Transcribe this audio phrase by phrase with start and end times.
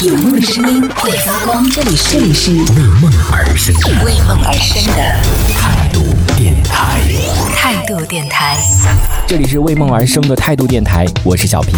[0.00, 2.60] 有梦的声音会发光，这里是这里是为
[3.00, 5.02] 梦而生的为梦而生的
[5.52, 6.04] 态度
[6.36, 7.00] 电台。
[7.56, 8.56] 态度电台。
[9.26, 11.72] 这里是为梦而生的态度电台，我是小皮。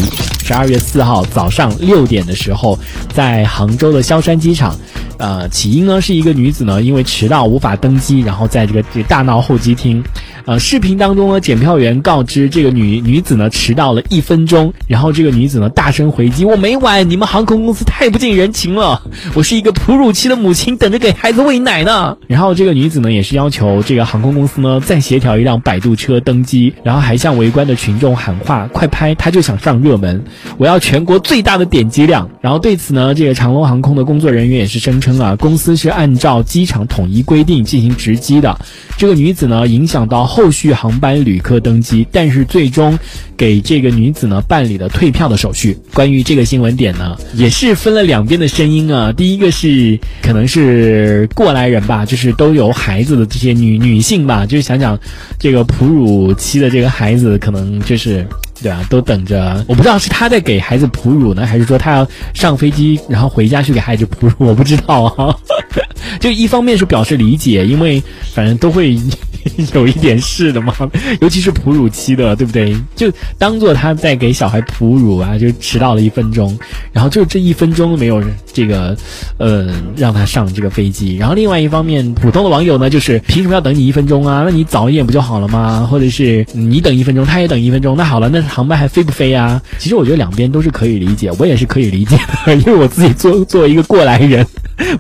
[0.45, 2.79] 十二月四号早上六点的时候，
[3.15, 4.77] 在杭州的萧山机场，
[5.21, 10.03] 呃，起因呢是一个女子呢因为迟到无法登机，然后在这个这大闹候机厅。
[10.47, 19.01] 呃，视频当中呢，检票员告知这个女女子呢迟到了一分钟，然后这个女子呢大声回击：“我没晚，你们航空公司太不近人情了，
[19.35, 30.25] 我是一个哺乳期的母亲，等着给孩子喂奶呢。”然后这个女子呢也是要求这个航空公司呢再协调一辆摆渡车登机，然后还向围观的群众喊话：“快拍，她就想上热门，
[30.57, 38.59] 我要全国最大的点击量。”然后对此呢，这个长龙航空的工作人员也是声称啊，公司是按照机场统一规定进行值机的，
[38.97, 42.99] 这个女子呢影响到后续航班旅客登机，但是最终
[43.37, 45.77] 给这个女子呢办理了退票的手续。
[45.95, 49.11] 关于这个新闻点呢，也是分了两边的声音啊。
[49.13, 54.99] 第一个是可能是过来人吧，就是都有孩子的这些女女性吧，就是想想
[55.39, 58.27] 这个哺乳期的这个孩子，可能就是。
[58.63, 59.65] 对啊，都等着。
[59.67, 65.35] 我不知道是他在给孩子哺乳呢，还是说他要上飞机，然后回家去给孩子哺乳，我不知道啊。
[66.21, 68.03] 就一方面是表示理解，因为
[68.35, 68.99] 反正都会
[69.75, 70.75] 有一点事的嘛，
[71.21, 72.77] 尤其是哺乳期的，对不对？
[72.95, 76.59] 就当做他在给小孩哺乳啊，就迟到了一分钟，
[76.93, 78.97] 然后就这一分钟没有这个，
[79.39, 81.17] 呃，让他上这个飞机。
[81.17, 84.43] 然后另外一方面，普通的网友呢，就是凭什么要等你一分钟啊？
[84.45, 85.87] 那你早一点不就好了吗？
[85.91, 89.61] 或者是你等一分钟，他也等一分钟，那好了，那航班还飞不飞啊？
[89.79, 92.17] 其实我觉得两边都是可以理解，我也是可以理解
[92.47, 94.47] 的，因为我自己作作为一个过来人。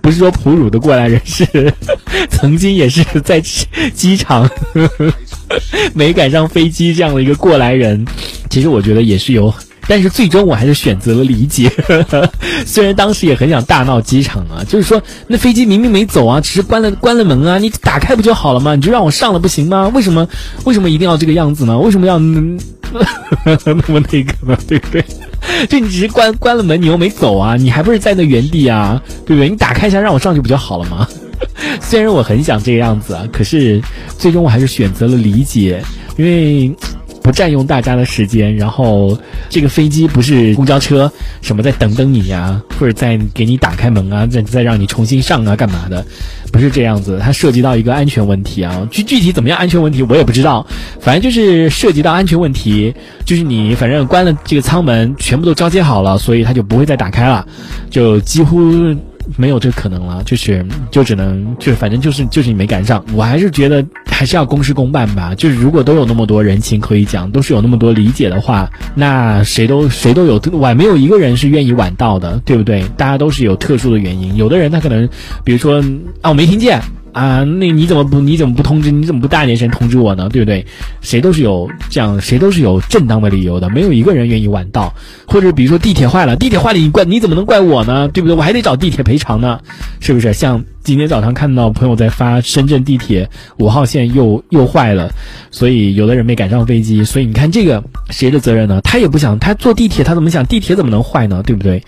[0.00, 1.72] 不是说哺乳的过来人是
[2.30, 3.40] 曾经也是在
[3.94, 4.48] 机场
[5.94, 8.04] 没赶上飞机这样的一个过来人，
[8.48, 9.52] 其实我觉得也是有，
[9.88, 11.70] 但是最终我还是选择了理解。
[12.66, 18.74] 虽然当时也很想大闹机场啊，就是说那飞机明明没走啊，只是关了关了门啊，你打开不就好了吗？
[18.76, 19.90] 你就让我上了不行吗？
[19.94, 20.28] 为什么
[20.64, 21.78] 为什么一定要这个样子呢？
[21.78, 24.56] 为什么要 那么那个呢？
[24.68, 25.04] 对不对？
[25.68, 29.48] 就你只是关关了门，你又没走啊，你还不是在那原地啊，对不对？
[29.48, 31.06] 你打开一下让我上去不就好了吗？
[31.80, 33.80] 虽然我很想这个样子啊，可是
[34.18, 35.82] 最终我还是选择了理解，
[36.16, 36.70] 因为
[37.22, 38.54] 不占用大家的时间。
[38.56, 39.16] 然后
[39.48, 41.10] 这个飞机不是公交车，
[41.42, 46.04] 什么在等等你呀，或者在给你打开门啊，再再让你重新上啊，干嘛的？
[46.52, 48.86] 不是这样子，它涉及到一个安全问题啊。
[48.90, 50.66] 具具体怎么样安全问题我也不知道，
[51.00, 52.92] 反正就是涉及到安全问题，
[53.24, 57.46] 就是你反正关了这个舱门，全部都交接好了，所以它就不会再打开了，
[57.90, 58.94] 就几乎。
[59.36, 65.34] 没有这可能了，就是就只能就反正就是就是你没赶上，我还是觉得还是要公事公办吧。
[65.34, 72.82] 就是如果都有那么多人情可以讲，都是有那么多理解的话，那谁都谁都有晚，没有一个人是愿意晚到的，对不对？
[72.96, 75.08] 大家都是有特殊的原因，有的人他可能，
[75.44, 75.82] 比如说
[76.20, 76.80] 啊，我没听见。
[77.12, 78.90] 啊，那你怎么不你怎么不通知？
[78.90, 80.28] 你怎么不大点声通知我呢？
[80.28, 80.64] 对不对？
[81.00, 84.92] 谁都是有这样，谁都是有正当的理由的，没有一个人愿意晚到。
[85.26, 88.08] 或者比如说地铁坏了，地铁坏了你怪你怎么能怪我呢？
[88.08, 88.36] 对不对？
[88.36, 89.58] 我还得找地铁赔偿呢，
[90.00, 90.32] 是不是？
[90.32, 93.28] 像今天早上看到朋友在发深圳地铁
[93.58, 95.10] 五号线又又坏了，
[95.50, 98.80] 所以有的人没赶上飞机，所以你看这个谁的责任呢？
[98.82, 101.42] 他也不想他坐地铁，他怎么想地铁怎么能坏呢？
[101.44, 101.82] 对不对？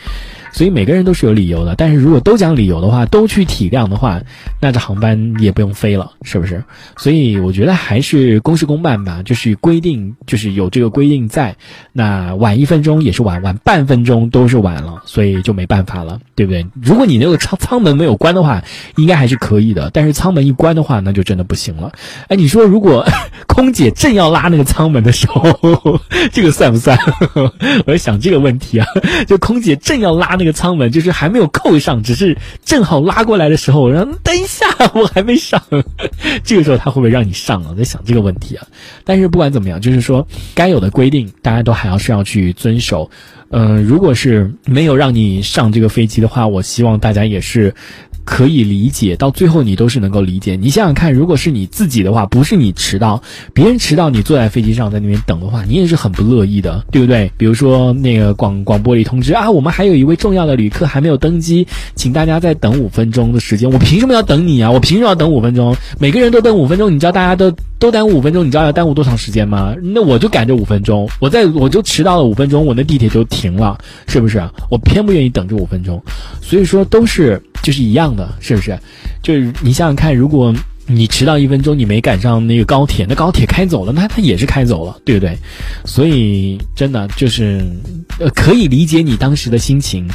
[0.53, 4.21] 所以每个人都是有理由的，但是如果都讲理由的话，都去体谅的话，
[4.61, 6.63] 那这航班也不用飞了，是不是？
[6.99, 11.57] 所以我觉得还是公事公办吧，就是规定，就是有这个规定在，
[11.93, 16.67] 那晚一分钟也是晚，晚半分钟都是晚了，所以就没办法了，对不对？
[16.83, 18.63] 如果你那个舱舱门没有关的话，
[18.97, 21.91] 应该还是可以的，但是舱门一关的话，那就真的不行了。
[22.29, 23.07] 哎，你说如果
[23.47, 25.43] 空姐正要拉那个舱门的时候，
[26.31, 26.99] 这个算不算？
[27.87, 28.87] 我在想这个问题啊，
[29.27, 30.37] 就空姐正要拉。
[30.37, 35.63] 那 那个舱门就是还没有扣上，只是正好拉过来的时候，然后等一下 我还没上，
[36.43, 37.69] 这个时候他会不会让你上啊？
[37.71, 38.67] 我在想这个问题啊。
[39.05, 43.09] 但是不管怎么样，就是说该有的规定，大家都还要是要去遵守。
[43.51, 47.73] 嗯，如果是没有让你上这个飞机的话，我希望大家也是。
[48.25, 50.57] 可以理解，到最后你都是能够理解。
[50.57, 53.21] 你想想看，如果是你自己的话，不是你迟到，
[53.53, 57.31] 别人迟到，你坐在飞机上在那边等的话，你也是很不乐意的，对不对？
[57.37, 63.71] 比如说那个广广播里通知啊，我们还有一位重要的旅客还没有登机，请大家再等五分钟的时间。
[63.71, 64.71] 我凭什么要等你啊？
[64.71, 65.75] 我凭什么要等五分钟？
[65.99, 69.75] 每个人都等五分钟，你知道大家都都耽误五分钟，你知道要耽误多长时间吗？
[69.83, 73.77] 那我就赶这五分钟，我在我就迟到了五分钟，我那地铁就停了，
[74.07, 74.43] 是不是？
[74.71, 76.01] 我偏不愿意等这五分钟，
[76.41, 77.43] 所以说都是。
[77.63, 78.79] 就是一样的，是不是？
[79.23, 80.55] 就是你想想看，如果
[80.87, 85.39] 你迟到一分钟，你没赶上那个高铁，那高铁开走了，那它也是开走了，对不对？
[85.85, 87.65] 所以真的就是，
[88.19, 90.09] 呃，可以理解你当时的心情，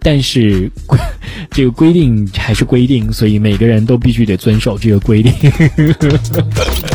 [0.00, 0.98] 但是规
[1.52, 5.32] 这个规定还是规定，所以每个人都必须得遵守这个规定。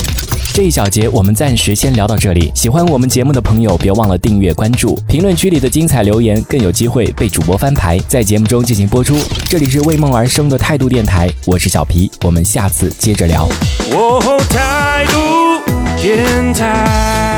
[0.59, 2.51] 这一小节我们暂时先聊到这里。
[2.53, 9.17] 喜欢我们节目的朋友，别忘了订阅关注，评论区里的精彩留言更有机会被主播翻牌，在节目中进行播出。
[9.45, 13.47] 这里是为梦而生的态度电台，我是小皮，我们下次接着聊。
[13.94, 14.19] 哦，
[14.50, 15.61] 态度
[15.95, 17.29] 电台。